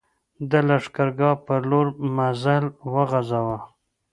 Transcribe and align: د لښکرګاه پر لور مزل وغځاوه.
د 0.49 0.51
لښکرګاه 0.67 1.37
پر 1.45 1.61
لور 1.69 1.87
مزل 2.17 2.65
وغځاوه. 2.93 3.57